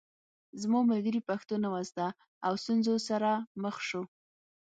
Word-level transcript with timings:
زما 0.61 0.79
ملګري 0.91 1.21
پښتو 1.29 1.55
نه 1.63 1.69
وه 1.73 1.81
زده 1.89 2.07
او 2.45 2.53
ستونزو 2.63 2.95
سره 3.09 3.31
مخ 3.63 3.75
شو 3.87 4.01